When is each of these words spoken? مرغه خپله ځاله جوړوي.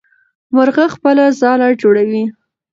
مرغه 0.55 0.85
خپله 0.95 1.23
ځاله 1.39 1.67
جوړوي. 1.81 2.23